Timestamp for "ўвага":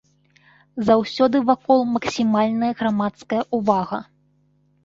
3.59-4.01